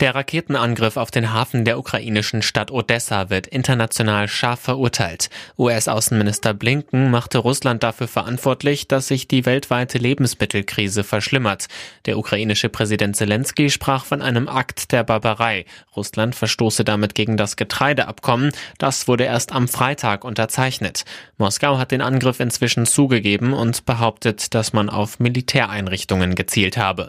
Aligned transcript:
Der 0.00 0.14
Raketenangriff 0.14 0.98
auf 0.98 1.10
den 1.10 1.32
Hafen 1.32 1.64
der 1.64 1.78
ukrainischen 1.78 2.42
Stadt 2.42 2.70
Odessa 2.70 3.30
wird 3.30 3.46
international 3.46 4.28
scharf 4.28 4.60
verurteilt. 4.60 5.30
US-Außenminister 5.56 6.52
Blinken 6.52 7.10
machte 7.10 7.38
Russland 7.38 7.82
dafür 7.82 8.06
verantwortlich, 8.06 8.88
dass 8.88 9.08
sich 9.08 9.26
die 9.26 9.46
weltweite 9.46 9.96
Lebensmittelkrise 9.96 11.02
verschlimmert. 11.02 11.68
Der 12.04 12.18
ukrainische 12.18 12.68
Präsident 12.68 13.16
Zelensky 13.16 13.70
sprach 13.70 14.04
von 14.04 14.20
einem 14.20 14.48
Akt 14.48 14.92
der 14.92 15.02
Barbarei. 15.02 15.64
Russland 15.96 16.34
verstoße 16.34 16.84
damit 16.84 17.14
gegen 17.14 17.38
das 17.38 17.56
Getreideabkommen. 17.56 18.52
Das 18.76 19.08
wurde 19.08 19.24
erst 19.24 19.52
am 19.52 19.66
Freitag 19.66 20.24
unterzeichnet. 20.24 21.06
Moskau 21.38 21.78
hat 21.78 21.90
den 21.90 22.02
Angriff 22.02 22.40
inzwischen 22.40 22.84
zugegeben 22.84 23.54
und 23.54 23.86
behauptet, 23.86 24.54
dass 24.54 24.74
man 24.74 24.90
auf 24.90 25.20
Militäreinrichtungen 25.20 26.34
gezielt 26.34 26.76
habe. 26.76 27.08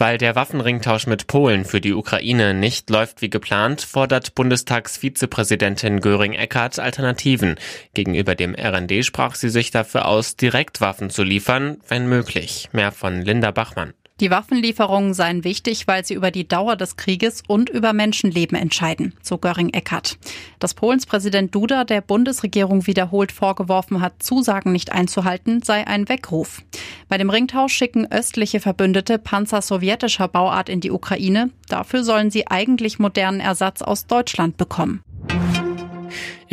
Weil 0.00 0.16
der 0.16 0.34
Waffenringtausch 0.34 1.06
mit 1.06 1.26
Polen 1.26 1.66
für 1.66 1.82
die 1.82 1.92
Ukraine 1.92 2.54
nicht 2.54 2.88
läuft 2.88 3.20
wie 3.20 3.28
geplant, 3.28 3.82
fordert 3.82 4.34
Bundestagsvizepräsidentin 4.34 6.00
Göring-Eckardt 6.00 6.78
Alternativen. 6.78 7.56
Gegenüber 7.92 8.34
dem 8.34 8.54
RND 8.58 9.04
sprach 9.04 9.34
sie 9.34 9.50
sich 9.50 9.72
dafür 9.72 10.08
aus, 10.08 10.36
direkt 10.36 10.80
Waffen 10.80 11.10
zu 11.10 11.22
liefern, 11.22 11.76
wenn 11.86 12.08
möglich. 12.08 12.70
Mehr 12.72 12.92
von 12.92 13.20
Linda 13.20 13.50
Bachmann. 13.50 13.92
Die 14.20 14.30
Waffenlieferungen 14.30 15.14
seien 15.14 15.44
wichtig, 15.44 15.86
weil 15.88 16.04
sie 16.04 16.12
über 16.12 16.30
die 16.30 16.46
Dauer 16.46 16.76
des 16.76 16.96
Krieges 16.96 17.42
und 17.48 17.70
über 17.70 17.94
Menschenleben 17.94 18.58
entscheiden, 18.58 19.14
so 19.22 19.38
Göring-Eckardt. 19.38 20.18
Dass 20.58 20.74
Polens 20.74 21.06
Präsident 21.06 21.54
Duda 21.54 21.84
der 21.84 22.02
Bundesregierung 22.02 22.86
wiederholt 22.86 23.32
vorgeworfen 23.32 24.02
hat, 24.02 24.22
Zusagen 24.22 24.72
nicht 24.72 24.92
einzuhalten, 24.92 25.62
sei 25.62 25.86
ein 25.86 26.10
Weckruf. 26.10 26.62
Bei 27.08 27.16
dem 27.16 27.30
Ringtausch 27.30 27.72
schicken 27.72 28.12
östliche 28.12 28.60
Verbündete 28.60 29.18
Panzer 29.18 29.62
sowjetischer 29.62 30.28
Bauart 30.28 30.68
in 30.68 30.82
die 30.82 30.90
Ukraine. 30.90 31.48
Dafür 31.68 32.04
sollen 32.04 32.30
sie 32.30 32.46
eigentlich 32.46 32.98
modernen 32.98 33.40
Ersatz 33.40 33.80
aus 33.80 34.06
Deutschland 34.06 34.58
bekommen. 34.58 35.02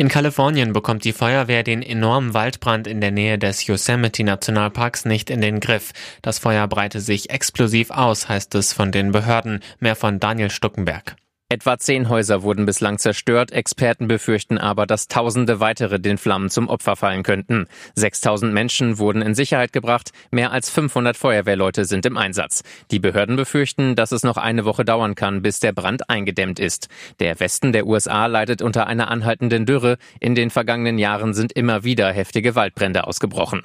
In 0.00 0.06
Kalifornien 0.06 0.72
bekommt 0.72 1.02
die 1.02 1.12
Feuerwehr 1.12 1.64
den 1.64 1.82
enormen 1.82 2.32
Waldbrand 2.32 2.86
in 2.86 3.00
der 3.00 3.10
Nähe 3.10 3.36
des 3.36 3.66
Yosemite 3.66 4.22
Nationalparks 4.22 5.04
nicht 5.06 5.28
in 5.28 5.40
den 5.40 5.58
Griff. 5.58 5.90
Das 6.22 6.38
Feuer 6.38 6.68
breite 6.68 7.00
sich 7.00 7.30
explosiv 7.30 7.90
aus, 7.90 8.28
heißt 8.28 8.54
es 8.54 8.72
von 8.72 8.92
den 8.92 9.10
Behörden. 9.10 9.58
Mehr 9.80 9.96
von 9.96 10.20
Daniel 10.20 10.50
Stuckenberg. 10.50 11.16
Etwa 11.50 11.78
zehn 11.78 12.10
Häuser 12.10 12.42
wurden 12.42 12.66
bislang 12.66 12.98
zerstört. 12.98 13.52
Experten 13.52 14.06
befürchten 14.06 14.58
aber, 14.58 14.84
dass 14.84 15.08
Tausende 15.08 15.60
weitere 15.60 15.98
den 15.98 16.18
Flammen 16.18 16.50
zum 16.50 16.68
Opfer 16.68 16.94
fallen 16.94 17.22
könnten. 17.22 17.68
6000 17.94 18.52
Menschen 18.52 18.98
wurden 18.98 19.22
in 19.22 19.34
Sicherheit 19.34 19.72
gebracht. 19.72 20.12
Mehr 20.30 20.52
als 20.52 20.68
500 20.68 21.16
Feuerwehrleute 21.16 21.86
sind 21.86 22.04
im 22.04 22.18
Einsatz. 22.18 22.64
Die 22.90 22.98
Behörden 22.98 23.36
befürchten, 23.36 23.96
dass 23.96 24.12
es 24.12 24.24
noch 24.24 24.36
eine 24.36 24.66
Woche 24.66 24.84
dauern 24.84 25.14
kann, 25.14 25.40
bis 25.40 25.58
der 25.58 25.72
Brand 25.72 26.10
eingedämmt 26.10 26.60
ist. 26.60 26.88
Der 27.18 27.40
Westen 27.40 27.72
der 27.72 27.86
USA 27.86 28.26
leidet 28.26 28.60
unter 28.60 28.86
einer 28.86 29.10
anhaltenden 29.10 29.64
Dürre. 29.64 29.96
In 30.20 30.34
den 30.34 30.50
vergangenen 30.50 30.98
Jahren 30.98 31.32
sind 31.32 31.52
immer 31.52 31.82
wieder 31.82 32.12
heftige 32.12 32.56
Waldbrände 32.56 33.06
ausgebrochen. 33.06 33.62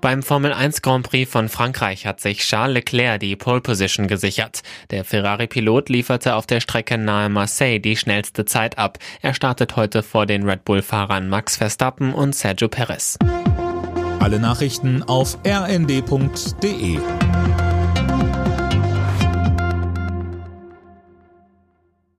Beim 0.00 0.22
Formel 0.22 0.54
1 0.54 0.80
Grand 0.80 1.06
Prix 1.06 1.30
von 1.30 1.50
Frankreich 1.50 2.06
hat 2.06 2.20
sich 2.20 2.38
Charles 2.38 2.72
Leclerc 2.72 3.20
die 3.20 3.36
Pole 3.36 3.60
Position 3.60 4.06
gesichert. 4.06 4.62
Der 4.90 5.04
Ferrari-Pilot 5.04 5.90
lieferte 5.90 6.36
auf 6.36 6.46
der 6.46 6.60
Strecke 6.60 6.96
nahe 6.96 7.28
Marseille 7.28 7.80
die 7.80 7.96
schnellste 7.96 8.46
Zeit 8.46 8.78
ab. 8.78 8.98
Er 9.20 9.34
startet 9.34 9.76
heute 9.76 10.02
vor 10.02 10.24
den 10.24 10.48
Red 10.48 10.64
Bull-Fahrern 10.64 11.28
Max 11.28 11.58
Verstappen 11.58 12.14
und 12.14 12.34
Sergio 12.34 12.68
Perez. 12.68 13.18
Alle 14.20 14.38
Nachrichten 14.38 15.02
auf 15.02 15.36
rnd.de 15.46 16.98